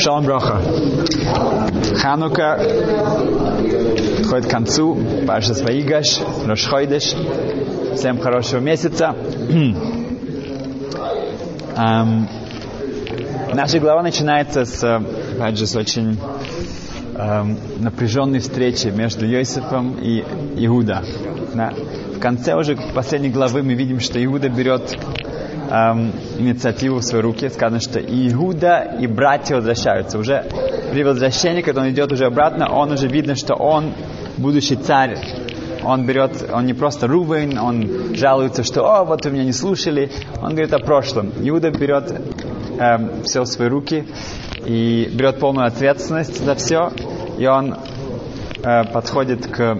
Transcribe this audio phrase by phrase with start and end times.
[0.00, 0.62] Шалом Броха.
[1.96, 2.58] Ханука
[4.16, 4.98] подходит к концу.
[5.26, 7.14] Паша Сваигаш, Рошхойдеш.
[7.96, 9.14] Всем хорошего месяца.
[11.76, 12.26] um,
[13.54, 16.18] наша глава начинается с, опять же, с очень
[17.14, 20.24] um, напряженной встречи между Йосифом и
[20.56, 21.04] Иуда.
[21.52, 21.74] Да.
[22.16, 24.96] В конце уже последней главы мы видим, что Иуда берет
[25.70, 27.48] эм, инициативу в свои руки.
[27.48, 30.18] Сказано, что Иуда, и братья возвращаются.
[30.18, 30.44] Уже
[30.92, 33.92] при возвращении, когда он идет уже обратно, он уже видно, что он
[34.36, 35.16] будущий царь.
[35.82, 40.10] Он берет, он не просто Рувен, он жалуется, что «О, вот вы меня не слушали».
[40.42, 41.32] Он говорит о прошлом.
[41.40, 42.12] Иуда берет
[42.78, 44.04] эм, все в свои руки
[44.66, 46.92] и берет полную ответственность за все.
[47.38, 47.76] И он
[48.62, 49.78] э, подходит к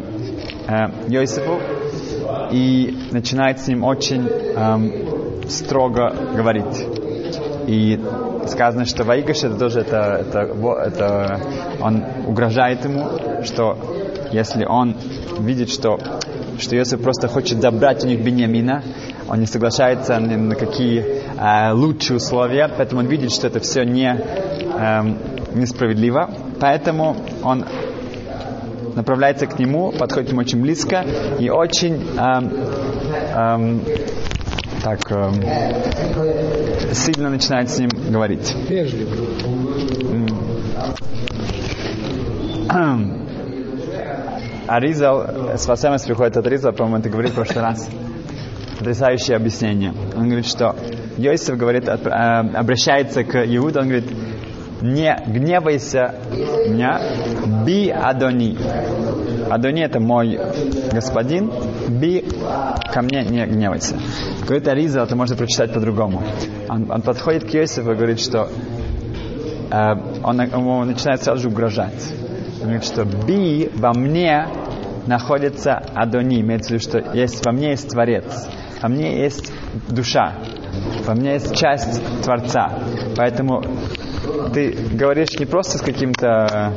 [0.68, 1.60] э, Йосифу
[2.50, 5.09] и начинает с ним очень эм,
[5.50, 6.86] строго говорить.
[7.66, 8.00] И
[8.46, 11.40] сказано, что Ваигаш это тоже это, это, это
[11.80, 13.08] он угрожает ему,
[13.44, 13.78] что
[14.32, 14.96] если он
[15.38, 15.98] видит, что,
[16.58, 18.82] что Иосиф просто хочет забрать у них Бениамина,
[19.28, 21.04] он не соглашается ни на какие
[21.38, 25.00] э, лучшие условия, поэтому он видит, что это все не, э,
[25.54, 27.64] несправедливо, поэтому он
[28.94, 31.04] направляется к нему, подходит к нему очень близко
[31.38, 32.52] и очень эм,
[33.34, 33.80] эм,
[34.82, 35.34] так эм,
[36.92, 38.54] сильно начинает с ним говорить.
[44.66, 47.88] Аризал, с Васемес приходит от Аризала, по-моему, это говорит в прошлый раз.
[48.78, 49.92] Потрясающее объяснение.
[50.16, 50.76] Он говорит, что
[51.16, 54.10] Йосиф говорит, обращается к Иуду, он говорит,
[54.80, 56.14] не гневайся
[56.68, 57.00] меня,
[57.66, 58.56] би Адони.
[59.50, 60.38] Адони это мой
[60.92, 61.50] господин,
[61.88, 62.24] би
[62.92, 63.96] ко мне не гневайся.
[64.46, 66.22] Говорит Ариза, это можно прочитать по-другому.
[66.68, 68.48] Он, он подходит к Йосифу и говорит, что
[69.70, 69.76] э,
[70.22, 72.12] он ему начинает сразу же угрожать.
[72.60, 74.46] Он говорит, что би во мне
[75.06, 78.48] находится Адони, имеется в виду, что есть во мне есть Творец,
[78.80, 79.52] во мне есть
[79.88, 80.34] душа,
[81.04, 82.78] во мне есть часть Творца.
[83.16, 83.62] Поэтому
[84.52, 86.74] ты говоришь не просто с каким-то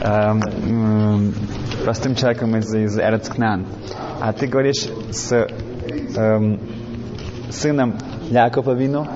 [0.00, 3.66] э, э, простым человеком из, из Эрцкнан,
[4.20, 6.58] а ты говоришь с э,
[7.50, 7.98] сыном
[8.30, 9.06] Якова Вину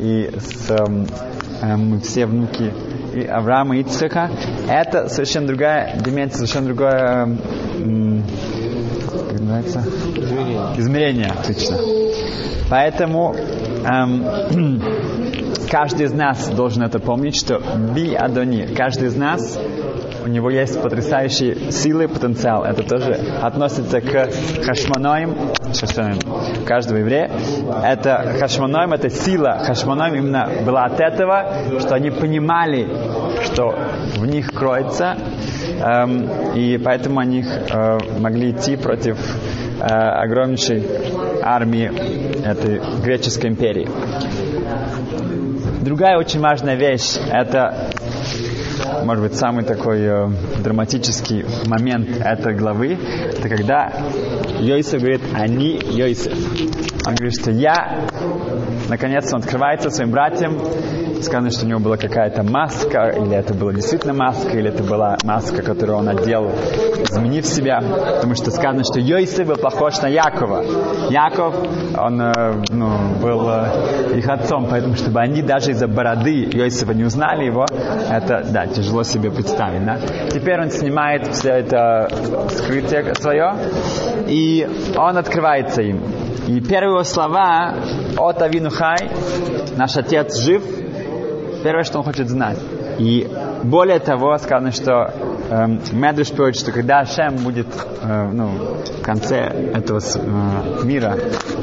[0.00, 2.72] и с э, все внуки
[3.14, 4.30] и Авраама и Ицхака.
[4.68, 7.38] Это совершенно другая дименсия, совершенно другое
[7.78, 8.20] э,
[9.30, 9.84] как называется?
[10.16, 10.78] Измерение.
[10.78, 11.78] Измерение, отлично.
[12.68, 14.82] Поэтому эм,
[15.70, 17.60] каждый из нас должен это помнить, что
[17.94, 19.58] би Адони, каждый из нас
[20.26, 22.64] у него есть потрясающие силы потенциал.
[22.64, 24.28] Это тоже относится к
[24.64, 25.36] хашманоим,
[26.66, 27.30] каждого еврея.
[27.84, 29.62] Это хашманоим, это сила.
[29.64, 31.46] Хашманоим именно была от этого,
[31.78, 32.88] что они понимали,
[33.44, 33.78] что
[34.16, 35.16] в них кроется,
[35.80, 39.18] эм, и поэтому они э, могли идти против
[39.80, 40.82] э, огромнейшей
[41.42, 41.90] армии
[42.44, 43.88] этой греческой империи.
[45.86, 47.92] Другая очень важная вещь– это
[49.04, 53.92] может быть, самый такой э, драматический момент этой главы, это когда
[54.58, 56.32] Йосиф говорит, они Йосиф.
[57.06, 58.08] Он говорит, что я,
[58.88, 60.58] наконец он открывается своим братьям,
[61.22, 65.16] сказано, что у него была какая-то маска, или это была действительно маска, или это была
[65.24, 66.50] маска, которую он одел,
[67.00, 70.62] изменив себя, потому что сказано, что Йосиф был похож на Якова.
[71.10, 71.54] Яков,
[71.98, 77.04] он э, ну, был э, их отцом, поэтому, чтобы они даже из-за бороды Йосифа не
[77.04, 77.66] узнали его,
[78.10, 79.98] это, да, тяжело себе представить, да.
[80.30, 82.08] Теперь он снимает все это
[82.50, 83.54] скрытие свое,
[84.26, 86.00] и он открывается им.
[86.46, 87.74] И первые слова
[88.16, 89.10] от Авину Хай,
[89.76, 90.62] наш отец жив,
[91.62, 92.58] первое, что он хочет знать.
[92.98, 93.28] И
[93.62, 95.12] более того, сказано, что
[95.50, 97.66] эм, Медриш пишет, что когда Ашем будет
[98.02, 98.48] э, ну,
[98.98, 101.16] в конце этого э, мира,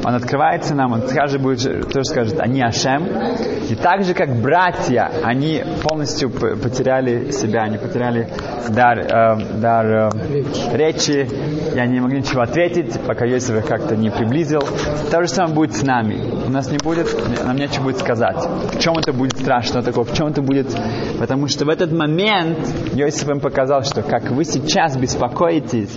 [0.04, 1.62] он открывается нам, он также будет,
[1.92, 3.06] тоже скажет, они Ашем.
[3.68, 8.28] И так же, как братья, они полностью потеряли себя, они потеряли
[8.68, 10.10] дар, э, дар э,
[10.74, 11.28] речи,
[11.74, 14.60] и они не могли ничего ответить, пока Йосиф их как-то не приблизил.
[15.10, 16.20] То же самое будет с нами.
[16.46, 17.08] У нас не будет,
[17.44, 18.36] нам нечего будет сказать.
[18.72, 20.66] В чем это будет страшно такое, в чем это будет...
[21.18, 22.58] Потому что в этот момент
[22.92, 25.96] Йосиф им показал, что как вы сейчас беспокоитесь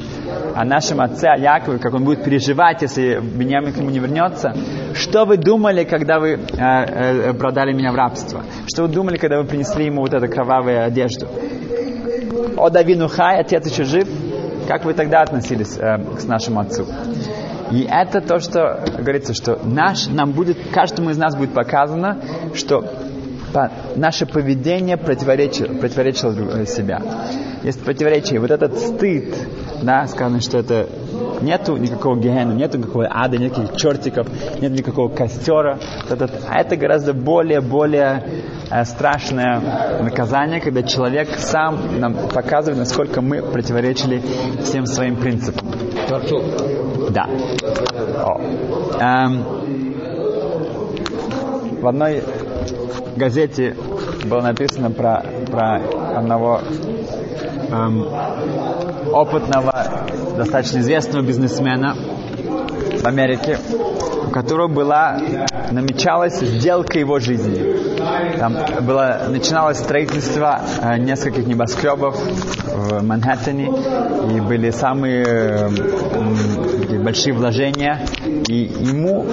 [0.56, 4.53] о нашем отце, Якове, как он будет переживать, если Бениамин к нему не вернется,
[4.94, 8.44] что вы думали, когда вы э, э, продали меня в рабство?
[8.68, 11.27] Что вы думали, когда вы принесли ему вот эту кровавую одежду?
[12.57, 14.07] О Давину Хай, отец еще жив,
[14.68, 16.85] как вы тогда относились э, к нашему отцу?
[17.71, 22.18] И это то, что говорится, что наш, нам будет, каждому из нас будет показано,
[22.53, 22.85] что
[23.95, 27.01] наше поведение противоречило, противоречило себя.
[27.63, 28.39] Есть противоречие.
[28.39, 29.36] Вот этот стыд,
[29.81, 30.88] да, сказано, что это
[31.42, 34.27] нету никакого гена, нету никакого ада, нет никаких чертиков,
[34.62, 35.80] нет никакого костера.
[36.09, 38.24] Этот, а это гораздо более, более
[38.69, 39.62] э, страшное
[40.01, 44.21] наказание, когда человек сам нам показывает, насколько мы противоречили
[44.62, 45.68] всем своим принципам.
[47.09, 47.27] Да.
[48.24, 48.42] О.
[49.00, 49.45] Эм,
[51.81, 52.24] в одной
[53.18, 53.75] газете
[54.25, 55.81] было написано про, про
[56.18, 56.62] одного
[57.69, 58.08] эм,
[59.12, 63.58] опытного, достаточно известного бизнесмена в Америке,
[64.28, 65.19] у которого была
[65.72, 67.75] намечалась сделка его жизни.
[68.38, 72.18] Там было, начиналось строительство э, нескольких небоскребов
[72.88, 73.68] в Манхэттене,
[74.36, 75.69] и были самые
[77.04, 78.06] большие вложения,
[78.48, 79.25] и ему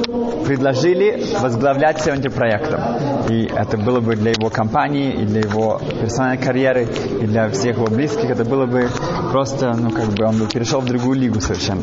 [0.44, 2.80] предложили возглавлять всем этим проектом.
[3.28, 6.86] И это было бы для его компании, и для его персональной карьеры,
[7.20, 8.88] и для всех его близких, это было бы
[9.32, 11.82] просто, ну, как бы он бы перешел в другую лигу совершенно.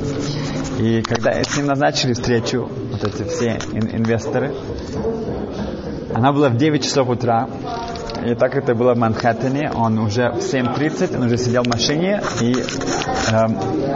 [0.79, 4.53] И когда с ним назначили встречу, вот эти все инвесторы,
[6.13, 7.47] она была в 9 часов утра,
[8.23, 12.21] и так это было в Манхэттене, он уже в 7.30, он уже сидел в машине
[12.41, 13.47] и э,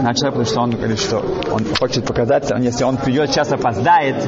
[0.01, 4.22] начал, потому что он говорит, что он хочет показать, он, если он придет, час опоздает,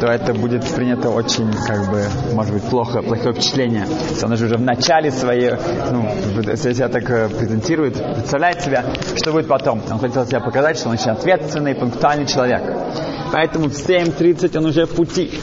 [0.00, 3.86] то это будет принято очень, как бы, может быть, плохо, плохое впечатление.
[4.22, 5.52] Он же уже в начале своей,
[5.90, 6.08] ну,
[6.42, 8.84] если себя так э, презентирует, представляет себя,
[9.16, 9.80] что будет потом.
[9.90, 12.62] Он хотел себя показать, что он очень ответственный, пунктуальный человек.
[13.32, 15.38] Поэтому в 7.30 он уже в пути.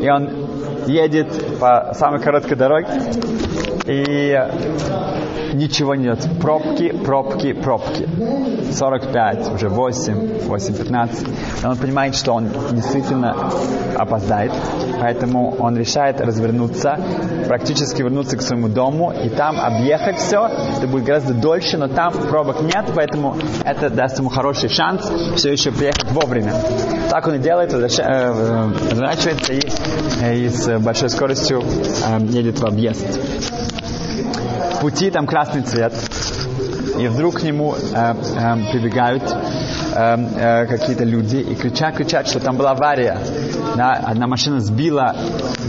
[0.00, 0.47] И он
[0.88, 2.88] едет по самой короткой дороге.
[3.86, 4.36] И
[5.54, 6.26] ничего нет.
[6.40, 8.08] Пробки, пробки, пробки.
[8.72, 10.14] 45, уже 8,
[10.46, 11.62] 8.15.
[11.62, 13.50] И он понимает, что он действительно
[13.96, 14.52] опоздает,
[15.00, 16.98] поэтому он решает развернуться,
[17.46, 20.48] практически вернуться к своему дому и там объехать все.
[20.76, 25.52] Это будет гораздо дольше, но там пробок нет, поэтому это даст ему хороший шанс все
[25.52, 26.54] еще приехать вовремя.
[27.10, 29.60] Так он и делает, разворачивается и,
[30.44, 33.57] и с большой скоростью э, едет в объезд
[34.80, 35.92] пути там красный цвет,
[36.98, 42.40] и вдруг к нему э, э, прибегают э, э, какие-то люди и кричат, кричат, что
[42.40, 43.18] там была авария.
[43.76, 45.14] Да, одна машина сбила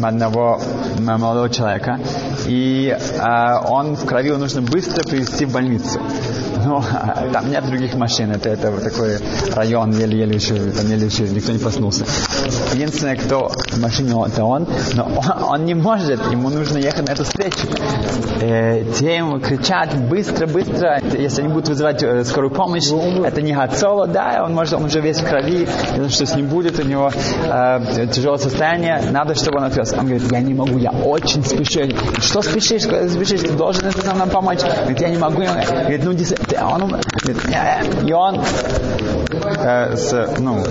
[0.02, 0.60] одного
[1.00, 2.00] молодого человека,
[2.48, 6.00] и э, он в крови, его нужно быстро привезти в больницу.
[6.70, 6.84] Но
[7.34, 9.18] там нет других машин, это, это вот такой
[9.56, 12.06] район, еле-еле еще, там еле еще никто не проснулся.
[12.74, 17.14] Единственное, кто в машине, это он, но он, он не может, ему нужно ехать на
[17.14, 17.68] эту встречу.
[18.42, 23.54] Э, те ему кричат быстро, быстро, если они будут вызывать э, скорую помощь, это не
[23.54, 25.68] Гацола, да, он может, он уже весь в крови,
[26.10, 29.92] что с ним будет, у него э, тяжелое состояние, надо, чтобы он отвез.
[29.94, 31.90] Он говорит, я не могу, я очень спешу.
[32.20, 34.60] Что спешишь, спешишь, ты должен это нам помочь.
[34.60, 35.42] Говорит, я не могу.
[35.42, 36.14] Он говорит, ну,
[36.66, 36.96] он,
[38.06, 38.42] и он
[39.60, 40.64] э, с, ну,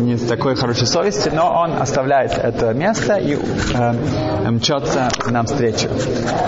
[0.00, 5.88] не с такой хорошей совести, но он оставляет это место и э, мчется нам встречу,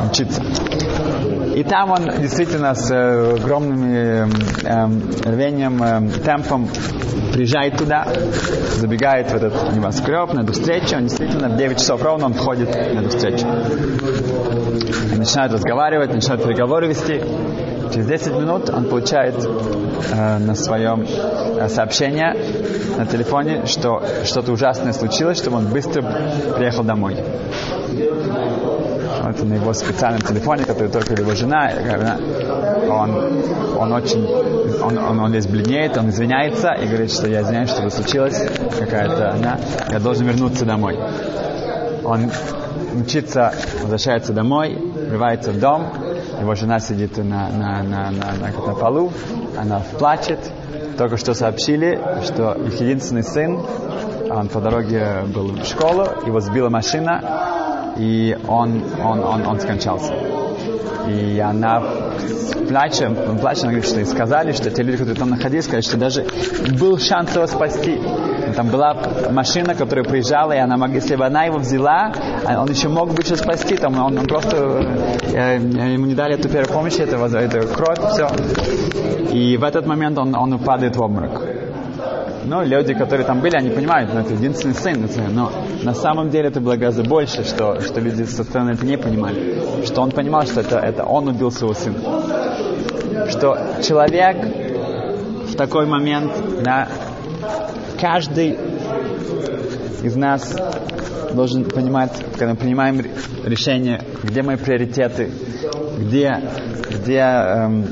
[0.09, 0.43] мчится.
[1.55, 4.29] И там он действительно с э, огромным э,
[4.63, 4.87] э,
[5.25, 6.69] рвением, э, темпом
[7.33, 8.07] приезжает туда,
[8.75, 12.75] забегает в этот небоскреб на эту встречу, он действительно в 9 часов ровно он входит
[12.75, 13.47] на эту встречу.
[15.13, 17.23] И начинает разговаривать, начинает переговоры вести.
[17.93, 22.35] Через 10 минут он получает э, на своем э, сообщение
[22.97, 26.03] на телефоне, что что-то ужасное случилось, чтобы он быстро
[26.57, 27.17] приехал домой.
[29.29, 31.73] Это на его специальном телефоне, который только его жена,
[32.89, 33.43] он,
[33.77, 34.25] он очень,
[34.83, 38.41] он, он, он весь бледнеет, он извиняется и говорит, что я извиняюсь, что случилось,
[38.79, 39.59] какая-то, да,
[39.91, 40.97] я должен вернуться домой.
[42.05, 42.31] Он
[42.95, 43.53] мчится,
[43.83, 45.93] возвращается домой, врывается в дом,
[46.41, 49.13] его жена сидит на, на, на, на, на, на полу,
[49.57, 50.41] она плачет.
[50.99, 53.61] Только что сообщили, что их единственный сын,
[54.31, 60.36] он по дороге был в школу, его сбила машина, и он, он, он, он скончался.
[61.09, 61.83] И она
[62.69, 65.83] плачет, он плачет, она говорит, что и сказали, что те люди, которые там находились, сказали,
[65.83, 66.27] что даже
[66.79, 68.01] был шанс его спасти.
[68.55, 68.97] Там была
[69.31, 72.13] машина, которая приезжала, и она если бы она его взяла,
[72.45, 74.57] а он еще мог бы еще спасти, там он, он просто,
[75.33, 78.29] э, ему не дали эту первую помощь, это, это кровь, все.
[79.33, 81.46] И в этот момент он, он падает в обморок.
[82.47, 85.51] Ну, люди, которые там были, они понимают, ну, это единственный сын, но
[85.83, 89.85] на самом деле это было гораздо больше, что, что люди со стороны это не понимали.
[89.85, 91.99] Что он понимал, что это, это он убил своего сына.
[93.31, 94.37] Что человек
[95.49, 96.89] в такой момент, да,
[98.01, 98.57] каждый
[100.03, 100.57] из нас
[101.33, 103.05] должен понимать, когда мы принимаем
[103.45, 105.31] решение, где мои приоритеты,
[105.99, 106.41] где,
[106.91, 107.87] где эм,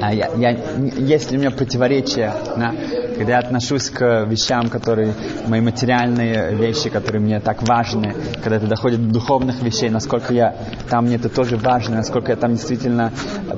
[0.00, 0.50] а я, я,
[0.96, 2.74] есть ли у меня противоречия, да,
[3.16, 5.14] когда я отношусь к вещам, которые
[5.46, 10.54] мои материальные вещи, которые мне так важны, когда это доходит до духовных вещей, насколько я
[10.90, 13.12] там мне это тоже важно, насколько я там действительно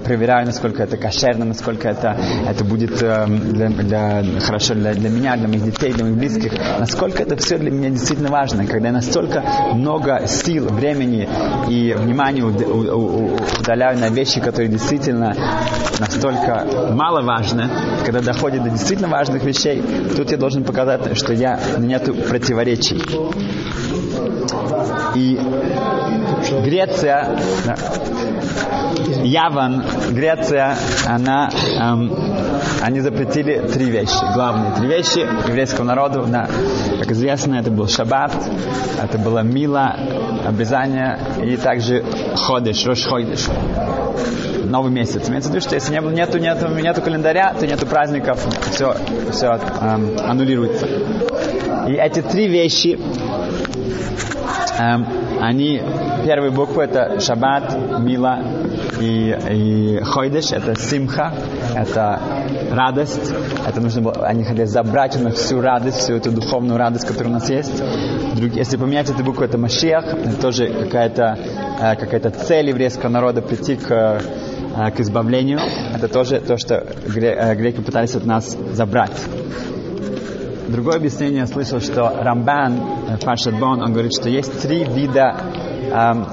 [0.05, 2.17] проверяю, насколько это кошерно, насколько это,
[2.49, 6.53] это будет э, для, для, хорошо для, для меня, для моих детей, для моих близких,
[6.79, 9.43] насколько это все для меня действительно важно, когда я настолько
[9.75, 11.29] много сил, времени
[11.69, 15.35] и внимания удаляю на вещи, которые действительно
[15.99, 16.28] настолько
[16.91, 17.69] мало важны,
[18.05, 19.83] когда доходит до действительно важных вещей,
[20.17, 23.03] тут я должен показать, что я, у меня нет противоречий.
[25.15, 25.41] И
[26.65, 27.77] Греция, да,
[29.23, 32.13] Яван, Греция, она, эм,
[32.83, 35.19] они запретили три вещи, главные три вещи
[35.49, 36.25] еврейскому народу.
[36.29, 36.49] Да.
[37.01, 38.33] Как известно, это был шаббат,
[39.03, 39.97] это было мила,
[40.47, 42.05] обрезание и также
[42.37, 43.49] ходиш, рош ходиш
[44.69, 45.29] новый месяц.
[45.29, 48.95] Имеется в виду, что если не, нету, нету, нету календаря, то нету праздников, все,
[49.31, 50.87] все эм, аннулируется.
[51.89, 52.99] И эти три вещи,
[54.79, 55.07] эм,
[55.41, 55.83] они,
[56.25, 58.41] первые буквы это шаббат, мила
[59.01, 61.33] и, и хойдеш, это симха,
[61.75, 62.21] это
[62.71, 63.33] радость.
[63.67, 67.31] Это нужно было, они хотели забрать у нас всю радость, всю эту духовную радость, которая
[67.31, 67.83] у нас есть.
[68.35, 71.39] Друг, если поменять эту букву, это Машиах, это тоже какая-то
[71.81, 74.21] э, какая цель еврейского народа прийти к
[74.79, 75.59] Э, к избавлению.
[75.95, 79.21] Это тоже то, что э, греки пытались от нас забрать.
[80.69, 85.35] Другое объяснение я слышал, что Рамбан, э, Пашат Бон, он говорит, что есть три вида
[85.91, 86.27] эм,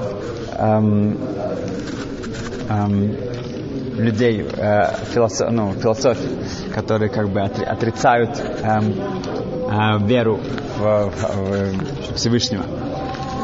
[0.59, 1.17] эм,
[2.69, 3.17] эм,
[3.97, 6.29] людей, э, философ, ну, философии,
[6.71, 8.93] которые как бы отрицают эм,
[9.71, 10.39] э, веру
[10.77, 12.63] в, в, в Всевышнего.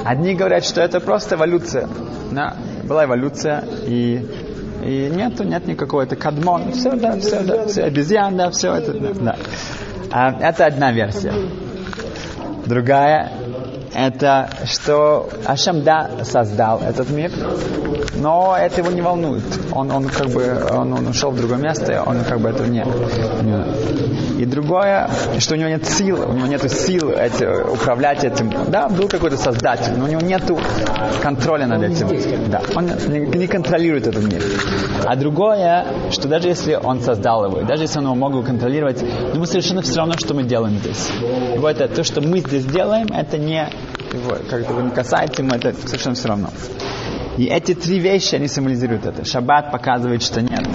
[0.05, 1.87] Одни говорят, что это просто эволюция.
[2.31, 4.25] Да, была эволюция, и
[4.83, 8.93] и нету, нет никакого, это кадмон, все, да, все, да, все, обезьян, да, все это,
[8.93, 9.13] да.
[9.13, 9.35] да.
[10.11, 11.33] А, это одна версия.
[12.65, 13.31] Другая,
[13.93, 17.31] это что Ашем, да, создал этот мир,
[18.15, 19.43] но это его не волнует.
[19.71, 22.85] Он, он как бы, он, он ушел в другое место, он как бы это не.
[24.39, 25.09] И другое,
[25.39, 28.51] что у него нет сил, у него нет сил эти, управлять этим.
[28.67, 30.43] Да, был какой-то создатель, но у него нет
[31.21, 32.09] контроля над этим.
[32.49, 34.41] Да, он не, контролирует этот мир.
[35.05, 39.45] А другое, что даже если он создал его, даже если он его мог контролировать, ему
[39.45, 41.09] совершенно все равно, что мы делаем здесь.
[41.55, 43.67] И вот это, то, что мы здесь делаем, это не
[44.13, 46.49] его, как бы не касается ему, это совершенно все равно.
[47.37, 49.25] И эти три вещи, они символизируют это.
[49.25, 50.67] Шаббат показывает, что нет.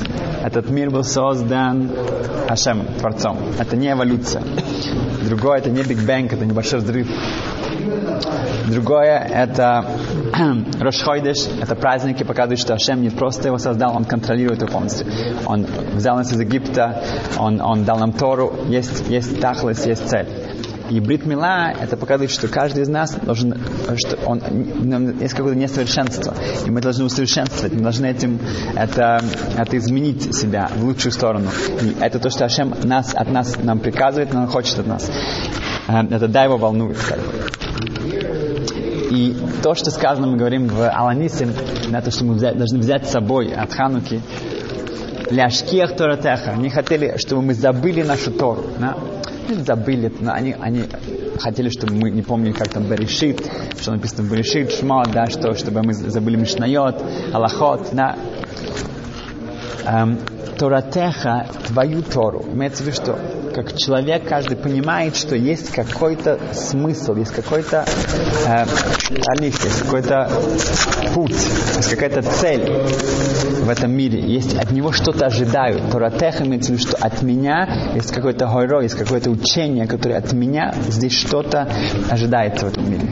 [0.42, 1.90] Этот мир был создан
[2.48, 3.38] Ашем, Творцом.
[3.58, 4.42] Это не эволюция.
[5.24, 7.08] Другое, это не Биг Бэнг, это небольшой взрыв.
[8.68, 9.86] Другое, это
[10.80, 15.06] Рошхойдеш, это праздники, показывают, что Ашем не просто его создал, он контролирует его полностью.
[15.46, 17.02] Он взял нас из Египта,
[17.38, 20.26] он, он дал нам Тору, есть, есть тахлес, есть цель.
[20.90, 23.58] И брит это показывает, что каждый из нас должен,
[23.96, 24.40] что он,
[25.18, 26.34] есть какое-то несовершенство.
[26.64, 28.40] И мы должны усовершенствовать, мы должны этим
[28.74, 29.20] это,
[29.56, 31.50] это изменить себя в лучшую сторону.
[31.82, 35.10] И это то, что Ашем нас, от нас нам приказывает, но он хочет от нас.
[35.88, 36.98] Э, это да его волнует.
[36.98, 37.18] Как.
[39.10, 41.52] И то, что сказано, мы говорим в Аланисим,
[41.88, 44.20] на то, что мы взять, должны взять с собой от Хануки,
[45.30, 46.52] ляшкех Торатеха.
[46.52, 48.64] Они хотели, чтобы мы забыли нашу Тору.
[48.78, 48.96] Да?
[49.54, 50.84] Забыли, но они, они
[51.38, 53.48] хотели, чтобы мы не помнили, как там Берешит,
[53.80, 58.16] что написано Берешит, Шмо, да, что, чтобы мы забыли Мишнайот, Аллахот, да.
[59.84, 60.18] Эм,
[60.58, 62.44] Торатеха, твою Тору.
[62.52, 63.18] Имеется в виду, что
[63.56, 67.86] как человек каждый понимает, что есть какой-то смысл, есть какой-то
[68.46, 68.66] э,
[69.40, 70.30] есть какой-то
[71.14, 71.30] путь,
[71.76, 72.70] есть какая-то цель
[73.62, 74.20] в этом мире.
[74.20, 75.90] Есть от него что-то ожидают.
[75.90, 80.34] Торатеха имеется в виду, что от меня есть какой-то гойро, есть какое-то учение, которое от
[80.34, 81.66] меня здесь что-то
[82.10, 83.08] ожидается в этом мире.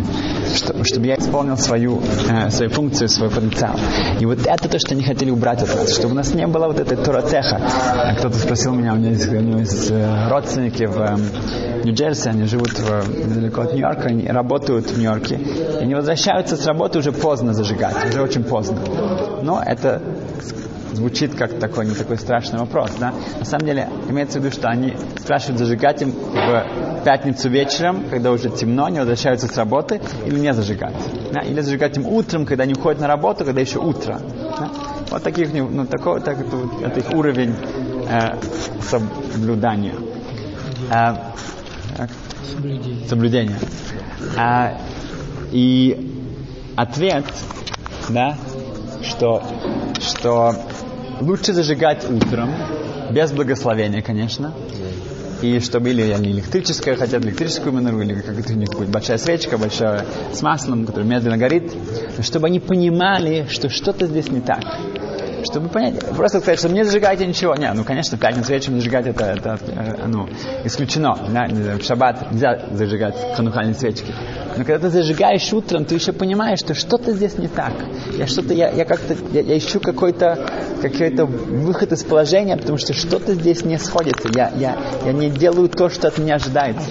[0.54, 3.76] Что, чтобы я исполнил свою, э, свою функцию, свой потенциал.
[4.20, 6.66] И вот это то, что они хотели убрать от нас, чтобы у нас не было
[6.66, 7.60] вот этой торатеха.
[8.18, 11.16] Кто-то спросил меня, у меня есть, у него есть э, родственники в э,
[11.84, 15.36] Нью-Джерси, они живут в, недалеко от Нью-Йорка, они работают в Нью-Йорке.
[15.36, 18.78] И они возвращаются с работы уже поздно зажигать, уже очень поздно.
[19.42, 20.00] Но это
[20.94, 23.12] звучит как такой не такой страшный вопрос, да?
[23.38, 28.32] На самом деле имеется в виду, что они спрашивают зажигать им в пятницу вечером, когда
[28.32, 30.96] уже темно, они возвращаются с работы, или не зажигать.
[31.32, 31.40] Да?
[31.40, 34.20] Или зажигать им утром, когда они уходят на работу, когда еще утро.
[34.58, 34.70] Да?
[35.10, 37.54] Вот таких, ну, такой, так, это, это их уровень
[38.08, 38.36] э,
[38.80, 39.94] соблюдания.
[40.90, 41.14] Э,
[42.50, 43.06] Соблюдение.
[43.08, 43.56] Соблюдение.
[44.36, 44.78] А,
[45.52, 46.10] И
[46.76, 47.24] ответ,
[48.08, 48.36] да,
[49.02, 49.42] что,
[50.00, 50.54] что
[51.20, 52.50] лучше зажигать утром,
[53.10, 54.52] без благословения, конечно,
[55.42, 58.54] и чтобы или они электрическое хотят, электрическую минору, или какая-то
[58.86, 61.72] большая свечка, большая с маслом, которая медленно горит,
[62.20, 64.62] чтобы они понимали, что что-то здесь не так
[65.44, 67.54] чтобы понять, просто сказать, что не зажигайте ничего.
[67.54, 70.28] Не, ну, конечно, пятницу вечером зажигать это, это э, ну,
[70.64, 71.16] исключено.
[71.28, 71.46] Да?
[71.46, 74.12] В шаббат нельзя зажигать ханухальные свечки.
[74.56, 77.72] Но когда ты зажигаешь утром, ты еще понимаешь, что что-то здесь не так.
[78.16, 80.38] Я что-то, я, я как-то, я, я ищу какой-то
[80.80, 84.28] какой-то выход из положения, потому что что-то здесь не сходится.
[84.34, 86.88] Я, я, я не делаю то, что от меня ожидается.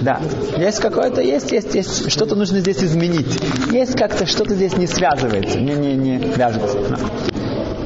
[0.00, 0.20] Да.
[0.56, 2.10] Есть какое-то, есть, есть, есть.
[2.10, 3.40] Что-то нужно здесь изменить.
[3.70, 6.78] Есть как-то что-то здесь не связывается, не, не, не вяжется.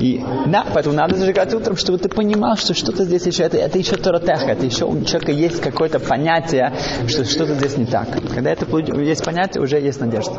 [0.01, 3.79] И да, поэтому надо зажигать утром, чтобы ты понимал, что что-то здесь еще, это, это
[3.79, 6.73] еще Торотеха, это еще у человека есть какое-то понятие,
[7.07, 8.09] что что-то здесь не так.
[8.35, 8.67] Когда это
[9.01, 10.35] есть понятие, уже есть надежда.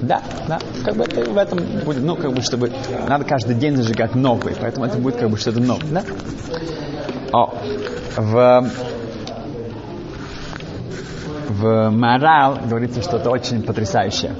[0.00, 2.72] Да, да, как бы это в этом будет, ну, как бы, чтобы,
[3.08, 6.02] надо каждый день зажигать новый, поэтому это будет как бы что-то новое, да?
[7.32, 7.52] О,
[8.16, 8.70] в,
[11.48, 14.34] в Морал говорится что-то очень потрясающее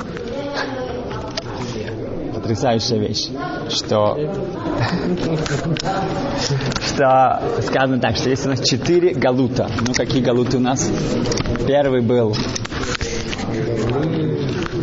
[2.48, 3.28] потрясающая вещь,
[3.68, 4.16] что,
[6.80, 9.68] что сказано так, что есть у нас четыре галута.
[9.86, 10.90] Ну, какие галуты у нас?
[11.66, 12.34] Первый был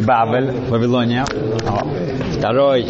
[0.05, 1.25] Бавель, Вавилония.
[1.67, 1.87] О,
[2.37, 2.87] второй,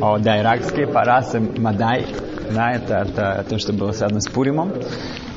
[0.00, 2.06] о, да, иракский, Парас и Мадай.
[2.54, 4.72] Да, это, это то, что было связано с Пуримом.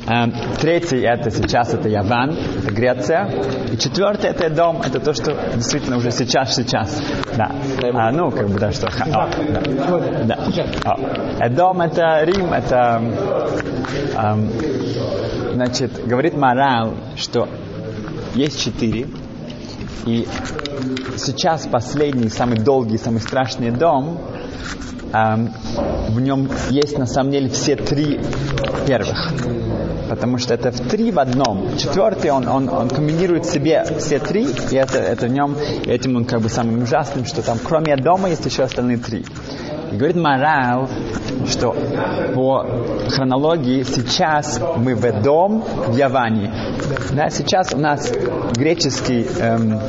[0.07, 3.29] Эм, третий это сейчас это Яван, это Греция.
[3.73, 7.01] И четвертый это дом, это то, что действительно уже сейчас, сейчас.
[7.35, 7.51] Да.
[7.93, 8.87] А, ну, как бы, да, что...
[8.87, 9.27] О,
[10.23, 10.37] да.
[10.55, 10.95] да.
[11.39, 11.49] О.
[11.49, 13.01] Дом это Рим, это...
[14.15, 14.49] Эм,
[15.55, 17.49] значит, говорит морал, что
[18.33, 19.07] есть четыре,
[20.05, 20.25] и
[21.17, 24.21] сейчас последний, самый долгий, самый страшный дом,
[25.11, 25.51] эм,
[26.09, 28.21] в нем есть на самом деле все три
[28.85, 29.33] первых
[30.09, 31.77] потому что это в три в одном.
[31.77, 36.15] Четвертый, он, он, он комбинирует в себе все три, и это, это в нем, этим
[36.15, 39.25] он как бы самым ужасным, что там кроме дома есть еще остальные три.
[39.91, 40.89] И говорит Морал,
[41.47, 41.75] что
[42.33, 42.65] по
[43.09, 46.51] хронологии сейчас мы в дом в Яване.
[47.13, 48.11] Да, сейчас у нас
[48.55, 49.79] греческий эм,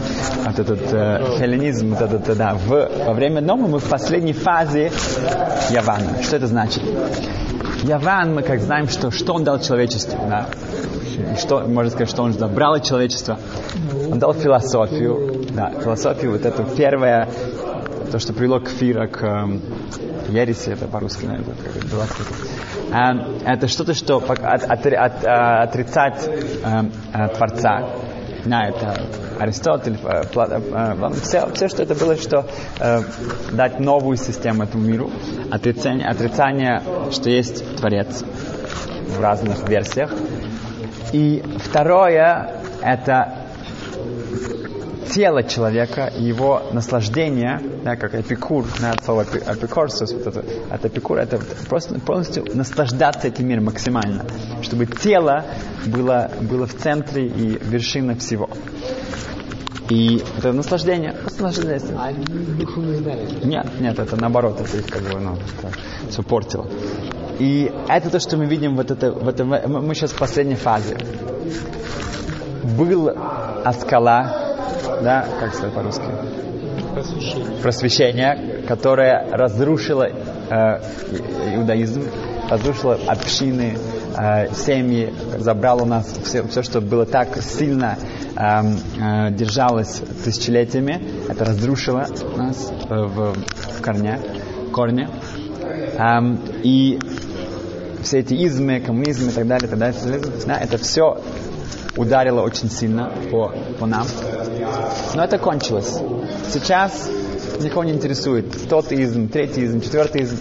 [0.44, 4.92] вот этот э, хелленизм, вот этот, да, в, во время дома мы в последней фазе
[5.70, 6.22] Явана.
[6.22, 6.82] Что это значит?
[7.84, 10.18] Яван, мы как знаем, что, что он дал человечеству.
[10.28, 10.48] Да?
[11.38, 13.38] Что, можно сказать, что он забрал от человечества.
[14.10, 15.46] Он дал философию.
[15.50, 17.28] Да, философию, вот это первое,
[18.10, 19.58] то, что привело к фира, к э,
[20.28, 21.54] ереси, это по-русски, наверное,
[21.90, 22.06] было
[22.92, 27.88] э, Это что-то, что от, от, от, отрицать э, э, Творца.
[28.44, 28.94] Да, это
[29.38, 32.46] Аристотель, э, э, все, все, что это было, что
[32.80, 33.00] э,
[33.52, 35.10] дать новую систему этому миру,
[35.50, 38.24] отрицание, отрицание, что есть Творец
[39.16, 40.12] в разных версиях.
[41.12, 43.46] И второе, это
[45.10, 51.20] тело человека, его наслаждение, да, как эпикур, да, от слова эпикорсус, вот это, от эпикура,
[51.20, 54.24] это просто полностью наслаждаться этим миром максимально,
[54.62, 55.44] чтобы тело
[55.86, 58.48] было, было в центре и вершина всего.
[59.88, 61.98] И это наслаждение, просто наслаждение.
[61.98, 62.12] А
[63.46, 65.36] нет, нет, это наоборот, это их как бы, ну,
[66.10, 66.66] все портило.
[67.38, 70.98] И это то, что мы видим вот это, в этом, мы сейчас в последней фазе.
[72.76, 73.10] Был
[73.64, 74.47] Аскала,
[75.02, 76.02] да, как сказать по-русски?
[76.94, 77.60] Просвещение.
[77.62, 82.02] Просвещение, которое разрушило э, иудаизм,
[82.48, 83.78] разрушило общины,
[84.16, 87.98] э, семьи, забрало у нас все, все, что было так сильно
[88.36, 92.06] э, э, держалось тысячелетиями, это разрушило
[92.36, 94.20] нас э, в, в корне,
[94.72, 95.08] корне.
[95.98, 96.98] Эм, и
[98.02, 100.00] все эти измы, коммунизм и так далее, так далее,
[100.46, 101.20] да, это все
[101.96, 104.06] ударило очень сильно по, по нам.
[105.14, 106.00] Но это кончилось.
[106.50, 107.08] Сейчас
[107.60, 108.68] никого не интересует.
[108.68, 110.36] Тот изм, третий изм, четвертый изм.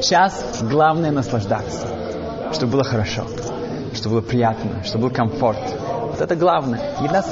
[0.00, 1.86] Сейчас главное наслаждаться.
[2.52, 3.26] Чтобы было хорошо.
[3.94, 4.84] Чтобы было приятно.
[4.84, 5.58] Чтобы был комфорт.
[6.10, 6.80] Вот это главное.
[7.00, 7.26] И нас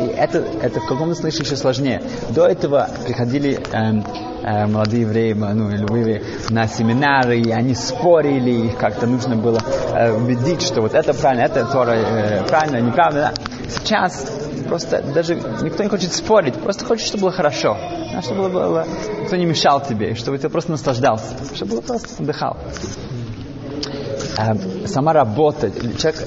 [0.00, 2.02] и это, это в каком-то смысле еще сложнее.
[2.30, 4.04] До этого приходили эм,
[4.42, 9.60] э, молодые евреи, ну, любые на семинары, и они спорили, их как-то нужно было
[9.94, 13.32] э, убедить, что вот это правильно, это Тора э, правильно, неправильно.
[13.68, 14.24] Сейчас
[14.68, 17.76] просто даже никто не хочет спорить, просто хочет, чтобы было хорошо.
[18.14, 18.86] А чтобы было,
[19.20, 22.56] никто не мешал тебе, чтобы ты просто наслаждался, чтобы было просто отдыхал.
[24.38, 26.22] Э, сама работа, человек,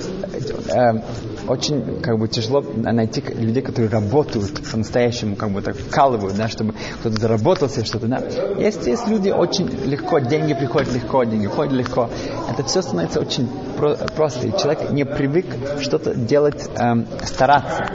[0.69, 1.01] э,
[1.47, 6.73] очень как бы тяжело найти людей, которые работают по-настоящему, как бы так вкалывают, да, чтобы
[6.99, 8.21] кто-то заработал себе что-то, да.
[8.57, 12.09] Есть, есть люди очень легко, деньги приходят легко, деньги уходят легко.
[12.49, 15.45] Это все становится очень про- просто, и человек не привык
[15.81, 17.85] что-то делать, эм, стараться.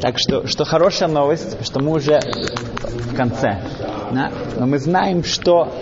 [0.00, 3.60] Так что, что хорошая новость, что мы уже в конце.
[4.12, 4.30] Да?
[4.56, 5.72] Но мы знаем, что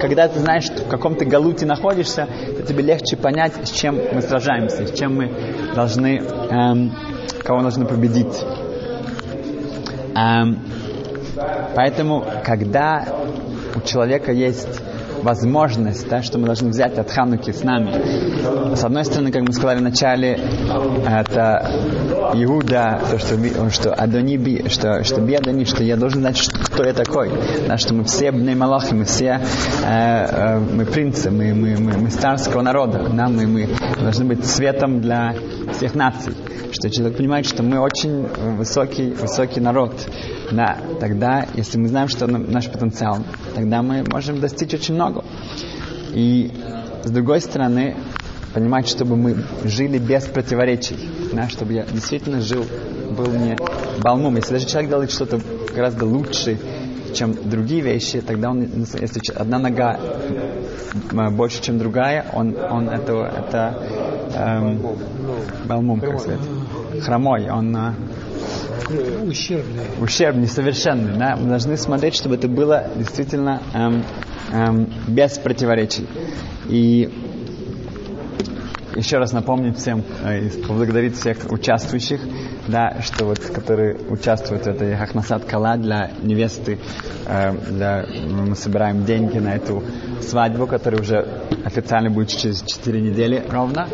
[0.00, 4.22] когда ты знаешь, в каком ты галуте находишься, то тебе легче понять, с чем мы
[4.22, 5.32] сражаемся, с чем мы
[5.74, 6.94] должны, эм,
[7.42, 8.44] кого нужно победить.
[10.14, 10.58] Эм,
[11.74, 13.04] поэтому, когда
[13.74, 14.80] у человека есть
[15.22, 18.74] возможность, да, что мы должны взять от Хануки с нами.
[18.74, 20.38] С одной стороны, как мы сказали в начале,
[21.06, 21.70] это
[22.34, 26.58] Иуда, то, что, что Адони би, что, что би Адони, что я должен знать, что,
[26.58, 27.30] кто я такой.
[27.66, 29.40] Да, что мы все бней Малахи, мы все
[29.84, 33.08] э, э, мы принцы, мы, мы, мы, мы старского народа.
[33.12, 33.68] Да, мы, мы
[34.00, 35.34] должны быть светом для
[35.72, 36.34] всех наций.
[36.72, 38.26] Что человек понимает, что мы очень
[38.56, 39.92] высокий, высокий народ.
[40.50, 43.18] Да, тогда, если мы знаем, что наш потенциал,
[43.54, 45.24] тогда мы можем достичь очень много.
[46.12, 46.50] И
[47.04, 47.96] с другой стороны,
[48.54, 50.96] понимать, чтобы мы жили без противоречий,
[51.32, 52.64] да, чтобы я действительно жил,
[53.10, 53.56] был не
[54.02, 54.36] балмум.
[54.36, 55.40] Если даже человек делает что-то
[55.74, 56.58] гораздо лучше,
[57.14, 58.62] чем другие вещи, тогда он,
[59.00, 59.98] если одна нога
[61.32, 63.82] больше, чем другая, он, он это, это
[64.34, 64.82] эм,
[65.66, 66.40] балмум, как сказать,
[67.02, 67.76] хромой, он
[69.26, 69.84] ущербный.
[70.00, 71.18] Ущербный, совершенный.
[71.18, 71.36] Да?
[71.36, 74.04] Мы должны смотреть, чтобы это было действительно эм,
[74.52, 76.06] эм, без противоречий.
[76.68, 77.10] И
[78.98, 82.20] еще раз напомнить всем, э, поблагодарить всех участвующих,
[82.66, 86.78] да, что вот, которые участвуют в этой Хахнасад Кала для невесты,
[87.26, 89.84] э, для, мы собираем деньги на эту
[90.20, 93.88] свадьбу, которая уже официально будет через 4 недели ровно.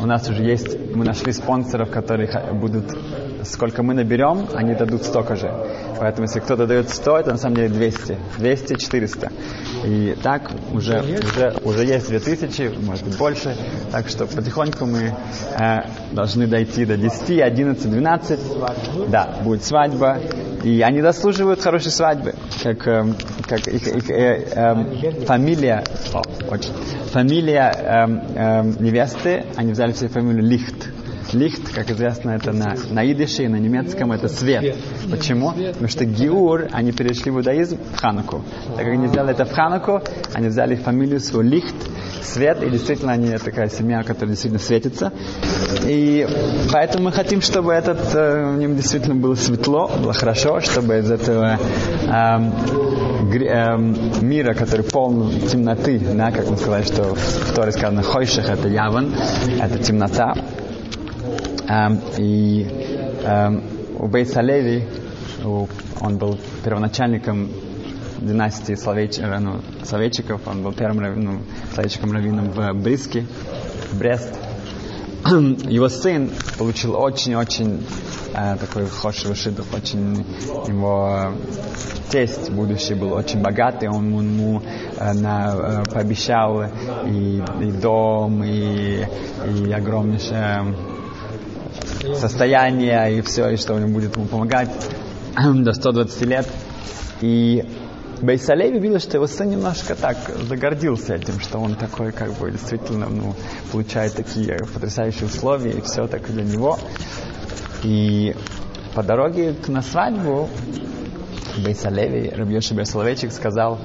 [0.00, 2.86] У нас уже есть, мы нашли спонсоров, которые будут,
[3.44, 5.52] сколько мы наберем, они дадут столько же.
[5.98, 8.16] Поэтому если кто-то дает 100, это на самом деле 200.
[8.38, 9.32] 200, 400.
[9.84, 13.56] И так уже, уже, уже есть 2000, может быть больше.
[13.90, 15.14] Так что потихоньку мы
[15.58, 15.78] э,
[16.12, 18.40] должны дойти до 10, 11, 12.
[19.08, 20.18] Да, будет свадьба.
[20.62, 22.34] И они заслуживают хорошей свадьбы.
[22.62, 23.04] Как, э,
[23.48, 26.72] как их, их э, э, фамилия, о, очень,
[27.12, 30.90] фамилия э, э, невесты, они взяли себе фамилию Лихт.
[31.32, 34.76] Лихт, как известно, это на, на идыше и на немецком это свет.
[35.10, 35.52] Почему?
[35.52, 38.42] Потому что Гиур, они перешли в иудаизм в Хануку.
[38.76, 40.02] Так как они сделали это в Хануку,
[40.34, 41.74] они взяли фамилию свою Лихт,
[42.22, 45.12] свет, и действительно они такая семья, которая действительно светится.
[45.86, 46.26] И
[46.72, 51.10] поэтому мы хотим, чтобы этот, э, в нем действительно было светло, было хорошо, чтобы из
[51.10, 51.58] этого
[52.06, 58.02] эм, гри, эм, мира, который полон темноты, да, как мы сказали, что в Торе сказано,
[58.02, 59.14] хойших это яван,
[59.60, 60.34] это темнота,
[62.18, 62.66] и
[63.98, 64.84] у Бейса Леви,
[65.44, 67.50] он был первоначальником
[68.20, 71.40] династии Словеч, ну, Словечиков, он был первым ну,
[71.74, 73.26] Словечиком раввином в Бриске,
[73.90, 74.38] в Брест.
[75.24, 77.84] Его сын получил очень-очень
[78.34, 80.24] э, такой хороший шидов, очень
[80.66, 81.32] его
[82.08, 86.62] тесть будущий был очень богатый, он ему э, на, э, пообещал
[87.04, 89.04] и, и дом, и,
[89.46, 90.74] и огромнейшее
[92.14, 94.70] состояние и все, и что он будет ему помогать
[95.36, 96.46] до 120 лет.
[97.20, 97.64] И
[98.22, 100.16] Бейсалей видел, что его сын немножко так
[100.48, 103.34] загордился этим, что он такой, как бы, действительно, ну,
[103.72, 106.78] получает такие потрясающие условия, и все так для него.
[107.82, 108.34] И
[108.94, 110.48] по дороге на свадьбу
[111.64, 113.78] Бейсалеви, Рабьеши Бейсаловечик сказал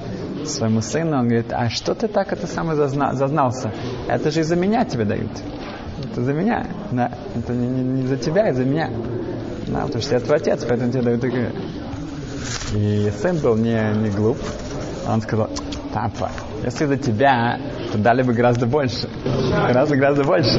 [0.44, 3.72] своему сыну, он говорит, а что ты так это самое зазна- зазнался?
[4.06, 5.30] Это же из-за меня тебе дают.
[6.16, 6.66] Это за меня.
[6.92, 7.10] Да.
[7.34, 8.90] Это не, не, не за тебя, а за меня.
[9.66, 11.52] Да, потому что я твой отец, поэтому тебе дают такие.
[12.74, 14.38] И сын был не, не глуп.
[15.06, 15.50] Он сказал,
[15.92, 16.30] папа,
[16.64, 17.60] если за тебя,
[17.92, 19.10] то дали бы гораздо больше.
[19.50, 20.58] Гораздо, гораздо больше.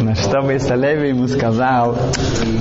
[0.00, 1.96] На что бы Исалеви ему сказал,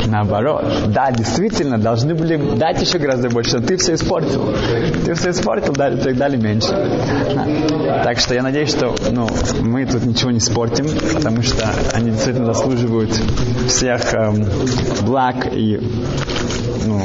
[0.08, 4.54] наоборот, да, действительно, должны были дать еще гораздо больше, но ты все испортил.
[5.06, 6.70] Ты все испортил, дали, так дали меньше.
[8.04, 9.28] Так что я надеюсь, что ну,
[9.62, 13.12] мы тут ничего не испортим, потому что они действительно заслуживают
[13.68, 14.46] всех эм,
[15.06, 15.80] благ и
[16.86, 17.02] ну,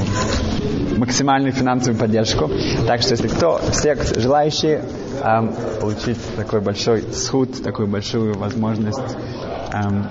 [0.97, 2.51] максимальную финансовую поддержку.
[2.87, 4.83] Так что если кто, все желающие
[5.23, 9.17] эм, получить такой большой сход, такую большую возможность
[9.73, 10.09] эм,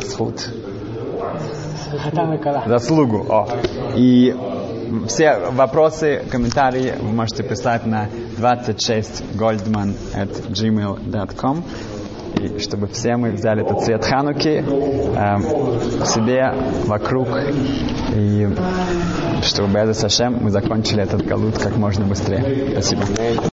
[0.00, 0.48] сход,
[2.66, 3.26] заслугу.
[3.28, 3.48] О.
[3.94, 4.34] И
[5.08, 11.64] все вопросы, комментарии вы можете писать на 26goldman at gmail.com
[12.38, 16.52] и чтобы все мы взяли этот цвет Хануки э, себе,
[16.84, 17.28] вокруг,
[18.14, 18.48] и
[19.42, 22.72] чтобы Беза Сашем мы закончили этот галут как можно быстрее.
[22.72, 23.02] Спасибо.